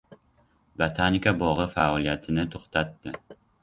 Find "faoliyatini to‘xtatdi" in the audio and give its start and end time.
1.77-3.19